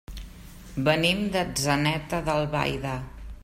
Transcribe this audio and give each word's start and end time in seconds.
Venim 0.87 1.21
d'Atzeneta 1.35 2.23
d'Albaida. 2.31 2.99